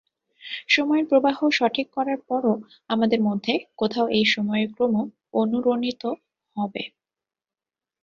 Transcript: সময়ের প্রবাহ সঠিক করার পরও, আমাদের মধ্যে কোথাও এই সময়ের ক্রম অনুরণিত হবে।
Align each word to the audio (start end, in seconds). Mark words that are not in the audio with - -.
সময়ের 0.67 1.05
প্রবাহ 1.07 1.37
সঠিক 1.51 1.87
করার 1.93 2.19
পরও, 2.29 2.53
আমাদের 2.89 3.19
মধ্যে 3.27 3.53
কোথাও 3.77 4.05
এই 4.09 4.25
সময়ের 4.33 4.69
ক্রম 4.75 4.93
অনুরণিত 5.33 6.03
হবে। 6.55 6.83